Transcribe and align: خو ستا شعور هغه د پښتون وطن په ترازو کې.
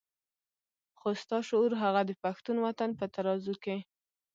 خو 0.99 1.09
ستا 1.21 1.37
شعور 1.47 1.71
هغه 1.83 2.01
د 2.05 2.11
پښتون 2.23 2.57
وطن 2.67 2.89
په 2.99 3.05
ترازو 3.15 3.53
کې. 3.63 3.77